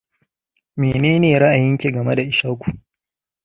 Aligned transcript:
Mene 0.79 1.11
ne 1.21 1.31
ra'ayinki 1.41 1.89
game 1.95 2.13
da 2.17 2.23
Ishaku? 2.33 2.67